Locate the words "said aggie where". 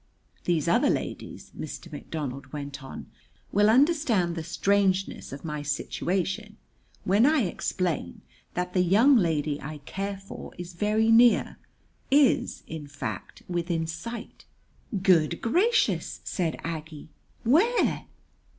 16.23-18.05